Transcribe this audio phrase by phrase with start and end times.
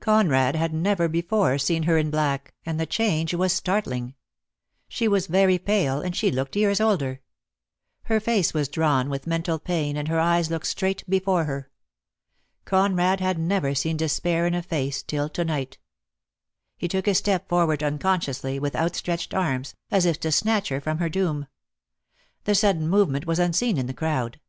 [0.00, 4.16] Conrad had never before seen her in black, and the change was startling.
[4.88, 7.20] She was very pale, and she looked years older.
[8.06, 11.70] Her face was drawn with mental pain and her eyes looked straight before her.
[12.64, 15.78] Conrad had never seen despair in a face till to night.
[16.76, 20.98] He took a step forward unconsciously, with outstretched arms, as if to snatch her from
[20.98, 21.46] her doom.
[22.42, 24.40] The sudden move ment was unseen in the crowd.